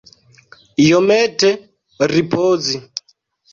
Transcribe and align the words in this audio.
Iomete 0.85 1.49
ripozi. 2.13 2.77